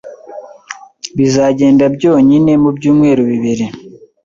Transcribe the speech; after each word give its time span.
Bizagenda 1.17 1.83
byonyine 1.95 2.51
mubyumweru 2.63 3.21
bibiri. 3.31 3.65